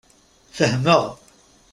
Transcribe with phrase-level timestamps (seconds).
[0.57, 1.03] Fehmeɣ.